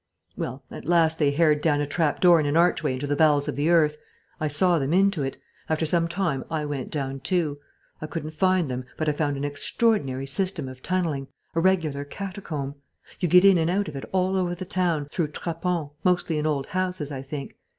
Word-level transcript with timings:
"Well, 0.35 0.63
at 0.71 0.85
last 0.85 1.19
they 1.19 1.29
hared 1.29 1.61
down 1.61 1.79
a 1.79 1.85
trap 1.85 2.21
door 2.21 2.39
in 2.39 2.47
an 2.47 2.57
archway 2.57 2.93
into 2.93 3.05
the 3.05 3.15
bowels 3.15 3.47
of 3.47 3.55
the 3.55 3.69
earth. 3.69 3.97
I 4.39 4.47
saw 4.47 4.79
them 4.79 4.93
into 4.93 5.21
it. 5.21 5.37
After 5.69 5.85
some 5.85 6.07
time 6.07 6.43
I 6.49 6.65
went 6.65 6.89
down 6.89 7.19
too. 7.19 7.59
I 8.01 8.07
couldn't 8.07 8.31
find 8.31 8.71
them, 8.71 8.85
but 8.97 9.07
I 9.07 9.11
found 9.11 9.37
an 9.37 9.43
extraordinary 9.45 10.25
system 10.25 10.67
of 10.67 10.81
tunnelling 10.81 11.27
a 11.53 11.59
regular 11.61 12.03
catacomb. 12.03 12.73
You 13.19 13.27
get 13.27 13.45
in 13.45 13.59
and 13.59 13.69
out 13.69 13.87
of 13.87 13.95
it 13.95 14.09
all 14.11 14.35
over 14.35 14.55
the 14.55 14.65
town, 14.65 15.07
through 15.11 15.27
trappons, 15.33 15.91
mostly 16.03 16.39
in 16.39 16.47
old 16.47 16.65
houses, 16.65 17.11
I 17.11 17.21
think. 17.21 17.55